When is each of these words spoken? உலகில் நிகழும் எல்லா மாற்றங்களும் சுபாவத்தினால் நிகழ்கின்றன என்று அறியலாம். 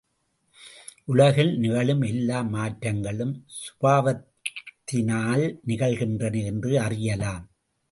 உலகில் 1.05 1.51
நிகழும் 1.57 2.01
எல்லா 2.01 2.39
மாற்றங்களும் 2.53 3.35
சுபாவத்தினால் 3.59 5.45
நிகழ்கின்றன 5.67 6.43
என்று 6.45 6.73
அறியலாம். 6.79 7.45